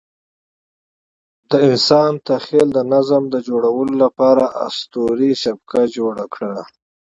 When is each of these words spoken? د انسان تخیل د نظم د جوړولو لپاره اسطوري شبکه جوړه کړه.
د 1.49 1.51
انسان 1.67 2.11
تخیل 2.27 2.67
د 2.73 2.79
نظم 2.93 3.23
د 3.33 3.35
جوړولو 3.47 3.93
لپاره 4.03 4.43
اسطوري 4.67 5.31
شبکه 5.43 5.81
جوړه 5.95 6.25
کړه. 6.35 6.61